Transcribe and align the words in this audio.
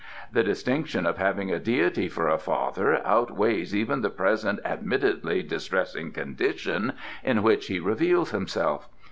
"The 0.31 0.41
distinction 0.41 1.05
of 1.05 1.19
having 1.19 1.51
a 1.51 1.59
deity 1.59 2.07
for 2.09 2.27
a 2.27 2.39
father 2.39 3.05
outweighs 3.05 3.75
even 3.75 4.01
the 4.01 4.09
present 4.09 4.59
admittedly 4.65 5.43
distressing 5.43 6.11
condition 6.11 6.93
in 7.23 7.43
which 7.43 7.67
he 7.67 7.79
reveals 7.79 8.31
himself. 8.31 8.89